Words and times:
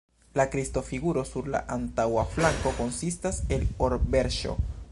La 0.39 0.45
Kristo-figuro 0.53 1.23
sur 1.31 1.49
la 1.55 1.61
antaŭa 1.75 2.23
flanko 2.37 2.73
konsistas 2.81 3.39
el 3.59 3.69
or-verŝo. 3.89 4.57